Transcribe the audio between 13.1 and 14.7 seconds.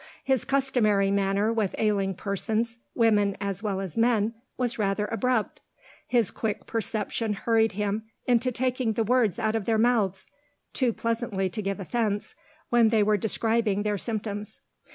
describing their symptoms.